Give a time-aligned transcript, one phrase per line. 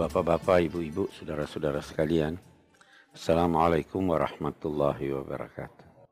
[0.00, 2.40] Bapak-bapak, ibu-ibu, saudara-saudara sekalian.
[3.12, 6.08] Assalamualaikum warahmatullahi wabarakatuh.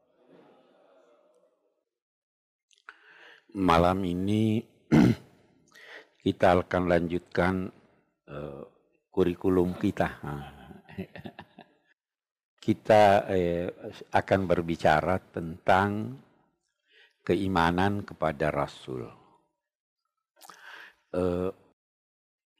[3.56, 4.61] Malam ini
[6.29, 7.72] kita akan lanjutkan
[8.29, 8.69] uh,
[9.08, 10.20] kurikulum kita.
[12.69, 13.72] kita eh,
[14.12, 16.12] akan berbicara tentang
[17.25, 19.09] keimanan kepada Rasul.
[21.09, 21.68] Uh,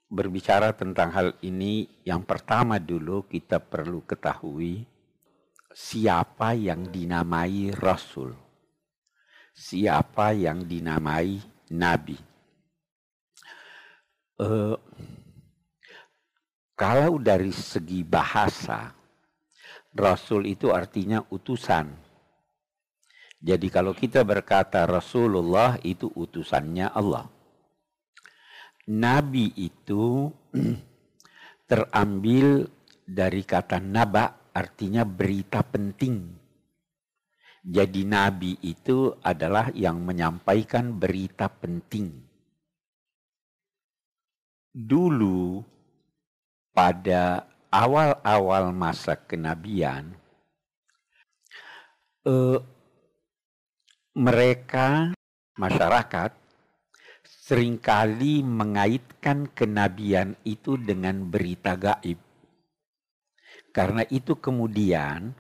[0.09, 4.89] berbicara tentang hal ini, yang pertama dulu kita perlu ketahui
[5.69, 8.33] siapa yang dinamai Rasul,
[9.53, 11.37] siapa yang dinamai
[11.77, 12.17] Nabi.
[14.41, 14.81] Uh,
[16.73, 18.97] kalau dari segi bahasa,
[19.93, 21.91] Rasul itu artinya utusan.
[23.39, 27.38] Jadi kalau kita berkata Rasulullah itu utusannya Allah
[28.89, 30.33] nabi itu
[31.69, 32.65] terambil
[33.05, 36.41] dari kata naba artinya berita penting.
[37.69, 42.17] Jadi nabi itu adalah yang menyampaikan berita penting.
[44.73, 45.61] Dulu
[46.73, 50.17] pada awal-awal masa kenabian
[52.25, 52.59] eh,
[54.17, 55.13] mereka
[55.59, 56.33] masyarakat
[57.49, 62.21] sering kali mengaitkan kenabian itu dengan berita gaib.
[63.73, 65.33] Karena itu kemudian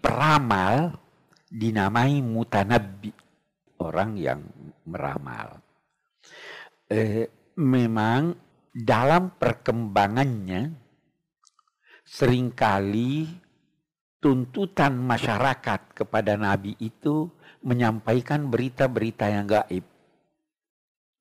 [0.00, 0.96] peramal
[1.52, 3.12] dinamai mutanabbi,
[3.84, 4.40] orang yang
[4.88, 5.60] meramal.
[6.88, 7.28] Eh,
[7.60, 8.32] memang
[8.72, 10.72] dalam perkembangannya
[12.00, 13.28] sering kali
[14.24, 17.28] tuntutan masyarakat kepada nabi itu
[17.60, 19.91] menyampaikan berita-berita yang gaib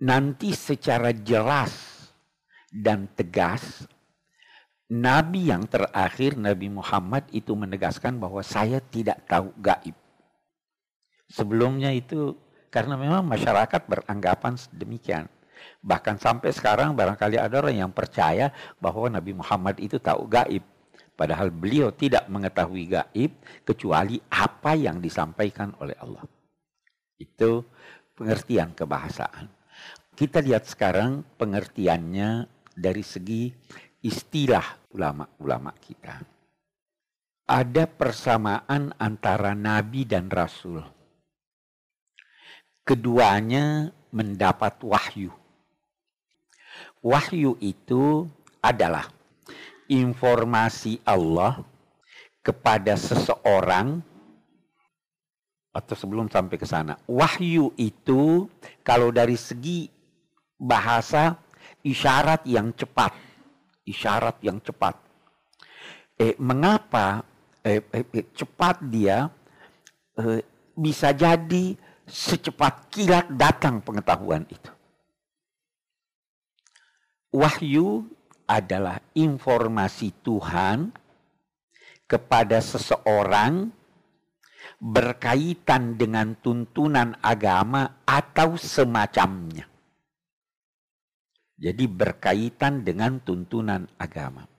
[0.01, 1.69] nanti secara jelas
[2.73, 3.85] dan tegas
[4.91, 9.95] Nabi yang terakhir Nabi Muhammad itu menegaskan bahwa saya tidak tahu gaib.
[11.31, 12.35] Sebelumnya itu
[12.67, 15.31] karena memang masyarakat beranggapan demikian.
[15.79, 18.51] Bahkan sampai sekarang barangkali ada orang yang percaya
[18.83, 20.65] bahwa Nabi Muhammad itu tahu gaib.
[21.15, 23.31] Padahal beliau tidak mengetahui gaib
[23.63, 26.27] kecuali apa yang disampaikan oleh Allah.
[27.15, 27.63] Itu
[28.19, 29.60] pengertian kebahasaan.
[30.21, 32.45] Kita lihat sekarang pengertiannya
[32.77, 33.49] dari segi
[34.05, 36.21] istilah ulama-ulama kita.
[37.49, 40.77] Ada persamaan antara nabi dan rasul.
[42.85, 45.33] Keduanya mendapat wahyu.
[47.01, 48.29] Wahyu itu
[48.61, 49.09] adalah
[49.89, 51.65] informasi Allah
[52.45, 54.05] kepada seseorang
[55.73, 57.01] atau sebelum sampai ke sana.
[57.09, 58.45] Wahyu itu
[58.85, 59.89] kalau dari segi
[60.61, 61.41] bahasa
[61.81, 63.17] isyarat yang cepat.
[63.81, 64.93] Isyarat yang cepat.
[66.21, 67.25] Eh, mengapa
[67.65, 69.25] eh, eh, eh, cepat dia
[70.21, 70.45] eh,
[70.77, 71.73] bisa jadi
[72.05, 74.71] secepat kilat datang pengetahuan itu.
[77.31, 78.05] Wahyu
[78.45, 80.91] adalah informasi Tuhan
[82.03, 83.71] kepada seseorang
[84.81, 89.70] berkaitan dengan tuntunan agama atau semacamnya.
[91.61, 94.49] Jadi berkaitan dengan tuntunan agama.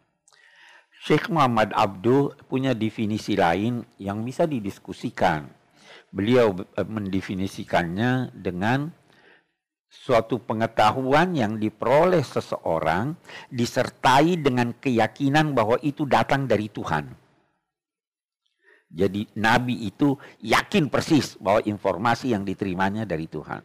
[1.03, 5.51] Syekh Muhammad Abdul punya definisi lain yang bisa didiskusikan.
[6.15, 8.87] Beliau eh, mendefinisikannya dengan
[9.91, 13.19] suatu pengetahuan yang diperoleh seseorang
[13.51, 17.11] disertai dengan keyakinan bahwa itu datang dari Tuhan.
[18.93, 23.65] Jadi nabi itu yakin persis bahwa informasi yang diterimanya dari Tuhan.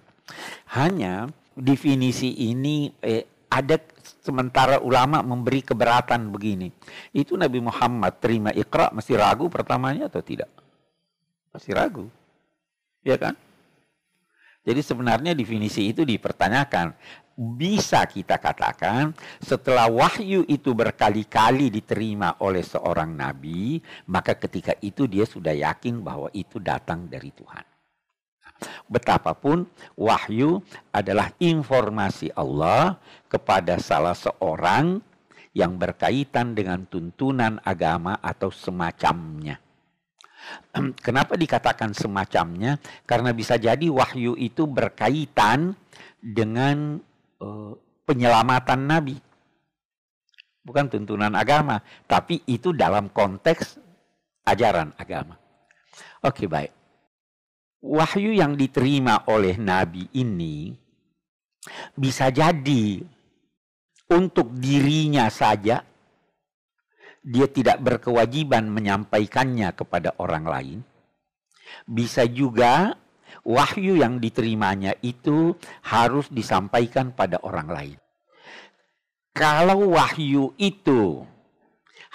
[0.74, 3.82] Hanya definisi ini eh, ada
[4.22, 6.70] sementara ulama memberi keberatan begini.
[7.16, 10.52] Itu Nabi Muhammad terima ikra masih ragu pertamanya atau tidak?
[11.50, 12.06] Masih ragu.
[13.02, 13.34] Ya kan?
[14.68, 16.92] Jadi sebenarnya definisi itu dipertanyakan.
[17.38, 23.78] Bisa kita katakan setelah wahyu itu berkali-kali diterima oleh seorang nabi,
[24.10, 27.77] maka ketika itu dia sudah yakin bahwa itu datang dari Tuhan.
[28.88, 29.68] Betapapun
[30.00, 35.04] wahyu adalah informasi Allah kepada salah seorang
[35.54, 39.58] yang berkaitan dengan tuntunan agama atau semacamnya.
[41.06, 42.80] Kenapa dikatakan semacamnya?
[43.04, 45.76] Karena bisa jadi wahyu itu berkaitan
[46.22, 47.02] dengan
[47.42, 47.74] uh,
[48.06, 49.18] penyelamatan Nabi.
[50.64, 53.80] Bukan tuntunan agama, tapi itu dalam konteks
[54.44, 55.40] ajaran agama.
[56.24, 56.78] Oke, baik
[57.82, 60.74] wahyu yang diterima oleh nabi ini
[61.94, 63.04] bisa jadi
[64.08, 65.84] untuk dirinya saja,
[67.28, 70.80] dia tidak berkewajiban menyampaikannya kepada orang lain.
[71.84, 72.96] Bisa juga
[73.44, 75.52] wahyu yang diterimanya itu
[75.84, 77.98] harus disampaikan pada orang lain.
[79.36, 81.28] Kalau wahyu itu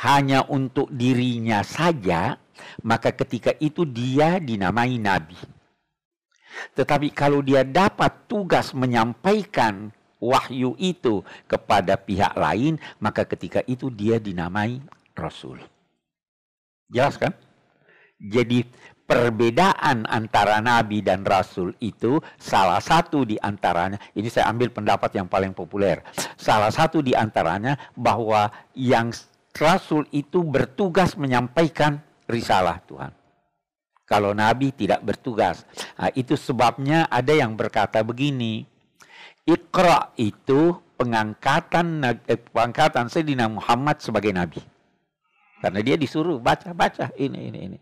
[0.02, 2.34] hanya untuk dirinya saja,
[2.82, 5.38] maka ketika itu dia dinamai nabi.
[6.74, 14.18] Tetapi kalau dia dapat tugas menyampaikan wahyu itu kepada pihak lain, maka ketika itu dia
[14.18, 14.82] dinamai
[15.14, 15.58] rasul.
[16.90, 17.32] Jelas kan?
[18.22, 18.62] Jadi
[19.02, 25.26] perbedaan antara nabi dan rasul itu salah satu di antaranya, ini saya ambil pendapat yang
[25.26, 26.02] paling populer.
[26.38, 28.46] Salah satu di antaranya bahwa
[28.78, 29.10] yang
[29.56, 33.12] rasul itu bertugas menyampaikan risalah Tuhan.
[34.08, 35.64] Kalau nabi tidak bertugas.
[35.96, 38.68] Nah, itu sebabnya ada yang berkata begini.
[39.48, 44.60] Iqra itu pengangkatan eh, pengangkatan Sayyidina Muhammad sebagai nabi.
[45.64, 47.78] Karena dia disuruh baca-baca ini ini ini.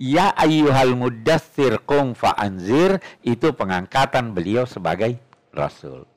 [0.00, 5.20] Ya ayyuhal mudassir qum fa'anzir itu pengangkatan beliau sebagai
[5.52, 6.08] rasul.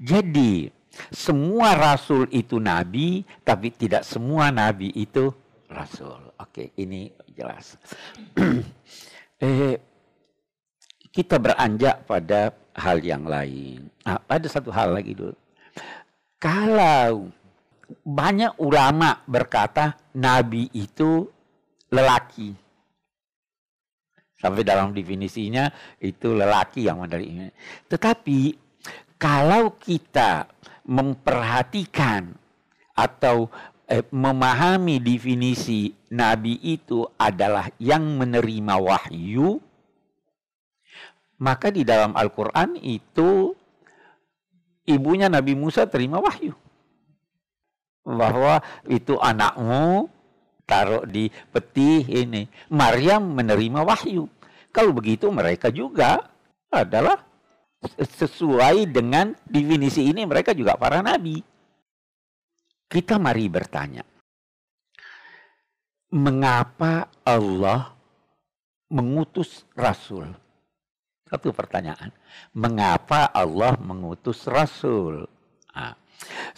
[0.00, 0.72] Jadi
[1.08, 5.32] semua rasul itu nabi tapi tidak semua nabi itu
[5.70, 6.34] rasul.
[6.36, 7.78] Oke, ini jelas.
[9.40, 9.78] eh,
[11.10, 13.88] kita beranjak pada hal yang lain.
[14.04, 15.34] Nah, ada satu hal lagi dulu.
[16.40, 17.30] Kalau
[18.06, 21.26] banyak ulama berkata nabi itu
[21.90, 22.54] lelaki.
[24.40, 25.68] Sampai dalam definisinya
[26.00, 27.52] itu lelaki yang menerima.
[27.92, 28.69] Tetapi
[29.20, 30.48] kalau kita
[30.88, 32.32] memperhatikan
[32.96, 33.52] atau
[33.84, 39.60] eh, memahami definisi nabi itu adalah yang menerima wahyu,
[41.36, 43.52] maka di dalam Al-Quran itu
[44.88, 46.52] ibunya Nabi Musa terima wahyu.
[48.04, 50.08] Bahwa itu anakmu
[50.64, 52.48] taruh di peti ini.
[52.72, 54.28] Maryam menerima wahyu.
[54.72, 56.28] Kalau begitu mereka juga
[56.68, 57.29] adalah
[57.96, 61.40] sesuai dengan definisi ini mereka juga para nabi.
[62.90, 64.02] Kita mari bertanya.
[66.10, 67.94] Mengapa Allah
[68.90, 70.26] mengutus rasul?
[71.30, 72.10] Satu pertanyaan.
[72.50, 75.30] Mengapa Allah mengutus rasul?
[75.70, 75.94] Nah,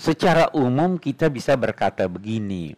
[0.01, 2.73] secara umum kita bisa berkata begini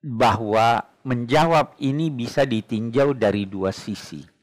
[0.00, 4.37] bahwa menjawab ini bisa ditinjau dari dua sisi.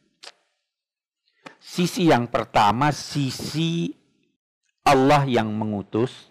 [1.65, 3.89] Sisi yang pertama, sisi
[4.85, 6.29] Allah yang mengutus.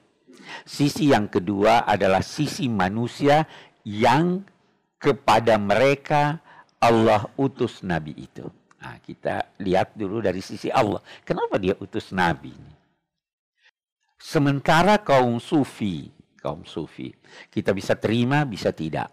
[0.63, 3.43] Sisi yang kedua adalah sisi manusia
[3.83, 4.47] yang
[5.03, 6.39] kepada mereka
[6.79, 8.47] Allah utus Nabi itu.
[8.79, 11.03] Nah, kita lihat dulu dari sisi Allah.
[11.27, 12.55] Kenapa dia utus Nabi?
[14.21, 16.15] Sementara kaum sufi
[16.45, 17.09] kaum sufi.
[17.49, 19.09] Kita bisa terima, bisa tidak.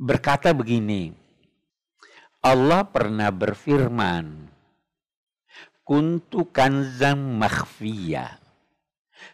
[0.00, 1.12] Berkata begini,
[2.42, 4.50] Allah pernah berfirman,
[5.86, 8.42] Kuntu kanzam makhfiyah.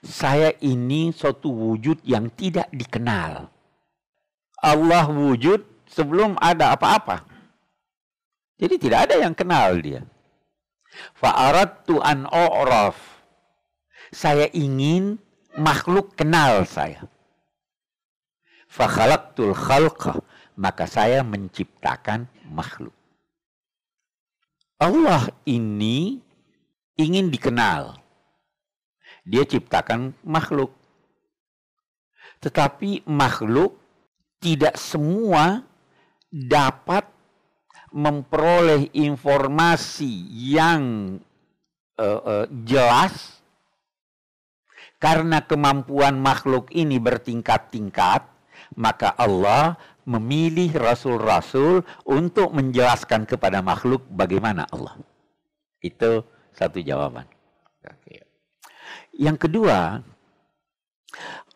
[0.05, 3.49] Saya ini suatu wujud yang tidak dikenal.
[4.61, 7.25] Allah wujud sebelum ada apa-apa.
[8.61, 10.05] Jadi tidak ada yang kenal dia.
[11.17, 13.25] Fa'aradtu an o'raf.
[14.13, 15.17] Saya ingin
[15.57, 17.09] makhluk kenal saya.
[18.69, 20.21] Fakhalaqtul khalqa,
[20.61, 22.98] maka saya menciptakan makhluk.
[24.79, 26.23] Allah ini
[26.95, 27.99] ingin dikenal.
[29.27, 30.71] Dia ciptakan makhluk.
[32.39, 33.75] Tetapi makhluk
[34.39, 35.67] tidak semua
[36.31, 37.03] dapat
[37.91, 41.19] memperoleh informasi yang
[41.99, 43.43] uh, uh, jelas
[45.03, 48.27] karena kemampuan makhluk ini bertingkat-tingkat,
[48.79, 49.75] maka Allah
[50.09, 54.97] memilih rasul-rasul untuk menjelaskan kepada makhluk bagaimana Allah.
[55.85, 56.25] Itu
[56.57, 57.29] satu jawaban.
[59.13, 60.01] Yang kedua,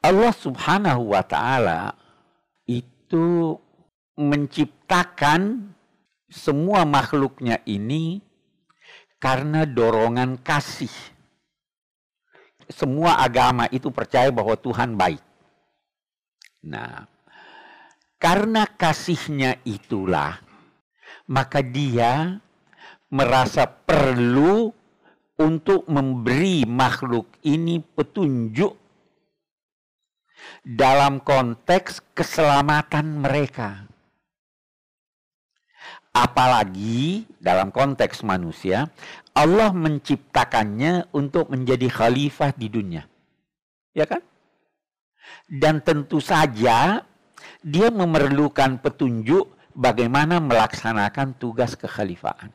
[0.04, 1.96] Allah Subhanahu wa taala
[2.68, 3.56] itu
[4.20, 5.72] menciptakan
[6.28, 8.20] semua makhluknya ini
[9.16, 10.92] karena dorongan kasih
[12.72, 15.20] semua agama itu percaya bahwa Tuhan baik.
[16.66, 17.04] Nah,
[18.22, 20.38] karena kasihnya itulah,
[21.26, 22.38] maka dia
[23.10, 24.70] merasa perlu
[25.42, 28.78] untuk memberi makhluk ini petunjuk
[30.62, 33.90] dalam konteks keselamatan mereka.
[36.14, 38.86] Apalagi dalam konteks manusia,
[39.34, 43.02] Allah menciptakannya untuk menjadi khalifah di dunia.
[43.96, 44.22] Ya kan?
[45.48, 47.02] Dan tentu saja
[47.64, 52.52] dia memerlukan petunjuk bagaimana melaksanakan tugas kekhalifahan.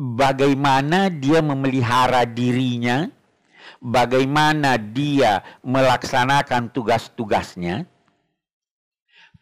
[0.00, 3.10] Bagaimana dia memelihara dirinya,
[3.82, 7.84] bagaimana dia melaksanakan tugas-tugasnya,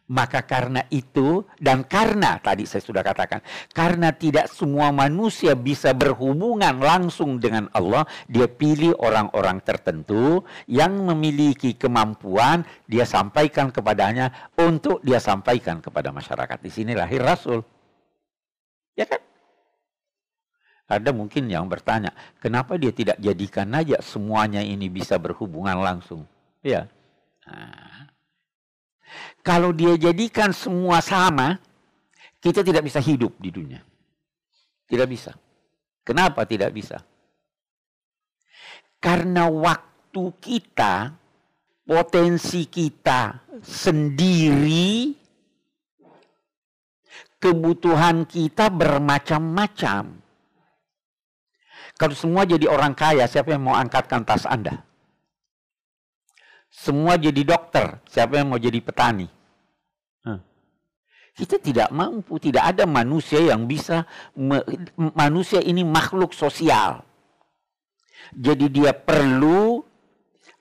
[0.09, 3.45] maka karena itu dan karena tadi saya sudah katakan,
[3.77, 11.77] karena tidak semua manusia bisa berhubungan langsung dengan Allah, dia pilih orang-orang tertentu yang memiliki
[11.77, 16.59] kemampuan, dia sampaikan kepadanya untuk dia sampaikan kepada masyarakat.
[16.65, 17.61] Di sini lahir Rasul.
[18.97, 19.21] Ya kan?
[20.89, 26.25] Ada mungkin yang bertanya, kenapa dia tidak jadikan aja semuanya ini bisa berhubungan langsung?
[26.65, 26.89] Ya.
[27.45, 27.98] Nah,
[29.43, 31.61] kalau dia jadikan semua sama,
[32.39, 33.81] kita tidak bisa hidup di dunia.
[34.89, 35.37] Tidak bisa.
[36.07, 37.05] Kenapa tidak bisa?
[38.99, 41.13] Karena waktu kita,
[41.85, 45.13] potensi kita sendiri,
[47.39, 50.05] kebutuhan kita bermacam-macam.
[51.99, 54.88] Kalau semua jadi orang kaya, siapa yang mau angkatkan tas Anda?
[56.69, 59.29] Semua jadi dokter, siapa yang mau jadi petani?
[61.39, 64.03] Kita tidak mampu, tidak ada manusia yang bisa,
[65.15, 67.07] manusia ini makhluk sosial.
[68.35, 69.87] Jadi dia perlu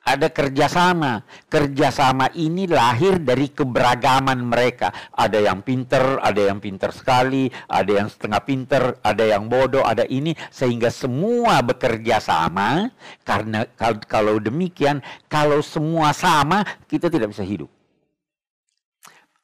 [0.07, 1.27] ada kerjasama.
[1.51, 4.95] Kerjasama ini lahir dari keberagaman mereka.
[5.11, 10.07] Ada yang pinter, ada yang pinter sekali, ada yang setengah pinter, ada yang bodoh, ada
[10.07, 10.31] ini.
[10.47, 12.87] Sehingga semua bekerja sama.
[13.27, 13.67] Karena
[14.07, 17.67] kalau demikian, kalau semua sama, kita tidak bisa hidup.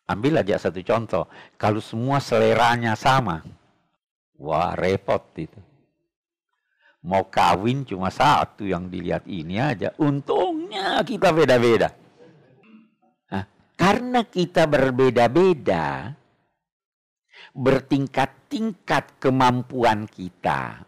[0.07, 1.27] Ambil aja satu contoh.
[1.59, 3.43] Kalau semua seleranya sama,
[4.39, 5.59] wah repot itu
[7.03, 9.91] mau kawin cuma satu yang dilihat ini aja.
[10.73, 11.93] Untungnya kita beda-beda.
[13.29, 13.45] Nah,
[13.77, 16.17] karena kita berbeda-beda,
[17.53, 20.81] bertingkat-tingkat kemampuan kita,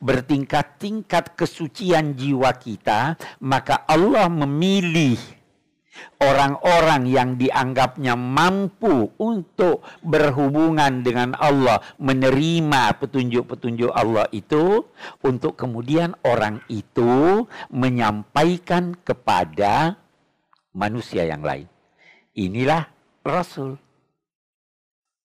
[0.00, 5.20] bertingkat-tingkat kesucian jiwa kita, maka Allah memilih
[6.18, 14.82] orang-orang yang dianggapnya mampu untuk berhubungan dengan Allah, menerima petunjuk-petunjuk Allah itu,
[15.22, 19.94] untuk kemudian orang itu menyampaikan kepada
[20.74, 21.66] manusia yang lain.
[22.34, 22.86] Inilah
[23.22, 23.78] Rasul.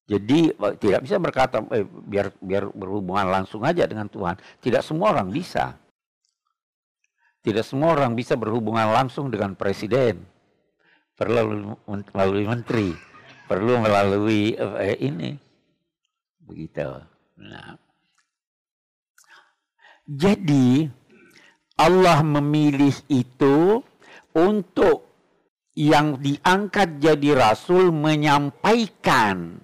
[0.03, 0.51] Jadi
[0.83, 4.35] tidak bisa berkata eh, biar biar berhubungan langsung aja dengan Tuhan.
[4.59, 5.79] Tidak semua orang bisa.
[7.43, 10.32] Tidak semua orang bisa berhubungan langsung dengan presiden
[11.23, 11.79] perlu
[12.11, 12.89] melalui menteri,
[13.47, 15.31] perlu melalui eh, ini.
[16.43, 16.99] Begitu.
[17.39, 17.79] Nah.
[20.03, 20.83] Jadi
[21.79, 23.79] Allah memilih itu
[24.35, 25.07] untuk
[25.73, 29.63] yang diangkat jadi rasul menyampaikan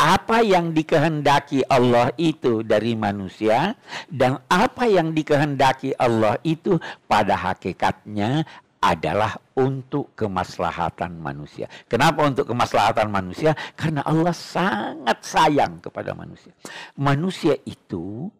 [0.00, 3.76] apa yang dikehendaki Allah itu dari manusia
[4.08, 8.48] dan apa yang dikehendaki Allah itu pada hakikatnya
[8.80, 11.68] adalah untuk kemaslahatan manusia.
[11.84, 13.52] Kenapa untuk kemaslahatan manusia?
[13.76, 16.56] Karena Allah sangat sayang kepada manusia.
[16.96, 18.32] Manusia itu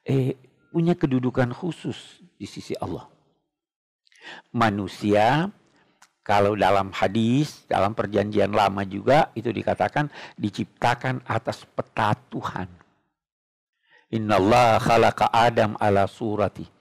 [0.00, 0.32] eh,
[0.72, 3.04] punya kedudukan khusus di sisi Allah.
[4.56, 5.52] Manusia
[6.24, 10.08] kalau dalam hadis, dalam perjanjian lama juga itu dikatakan
[10.40, 12.66] diciptakan atas peta Tuhan.
[14.32, 16.75] Allah khalaqa Adam ala surati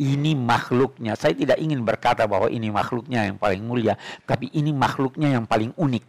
[0.00, 1.12] ini makhluknya.
[1.12, 5.76] Saya tidak ingin berkata bahwa ini makhluknya yang paling mulia, tapi ini makhluknya yang paling
[5.76, 6.04] unik.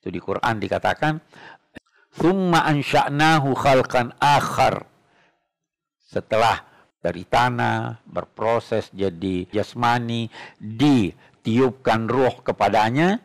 [0.00, 1.20] Itu di Quran dikatakan,
[2.16, 4.88] "Tsumma ansha'nahu khalqan akhar."
[6.00, 6.64] Setelah
[7.04, 13.20] dari tanah berproses jadi jasmani, ditiupkan roh kepadanya,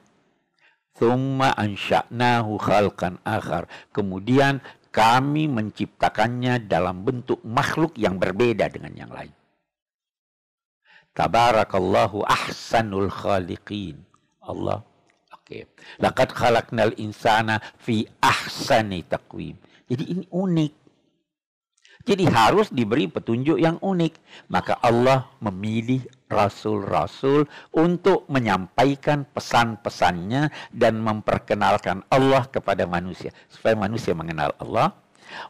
[0.99, 3.71] Thumma ansha'nahu khalqan akhar.
[3.95, 9.33] Kemudian kami menciptakannya dalam bentuk makhluk yang berbeda dengan yang lain.
[11.13, 13.97] Tabarakallahu ahsanul khaliqin.
[14.45, 14.81] Allah.
[15.33, 15.65] Oke.
[15.65, 16.01] Okay.
[16.01, 19.57] Laqad khalaqnal insana fi ahsani taqwim.
[19.89, 20.73] Jadi ini unik.
[22.05, 24.13] Jadi harus diberi petunjuk yang unik.
[24.49, 33.33] Maka Allah memilih rasul-rasul untuk menyampaikan pesan-pesannya dan memperkenalkan Allah kepada manusia.
[33.49, 34.93] Supaya manusia mengenal Allah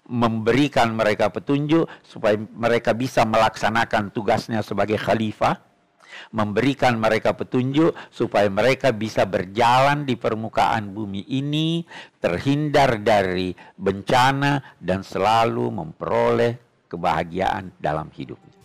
[0.07, 5.55] memberikan mereka petunjuk supaya mereka bisa melaksanakan tugasnya sebagai khalifah
[6.35, 11.87] memberikan mereka petunjuk supaya mereka bisa berjalan di permukaan bumi ini
[12.19, 16.59] terhindar dari bencana dan selalu memperoleh
[16.91, 18.58] kebahagiaan dalam hidupnya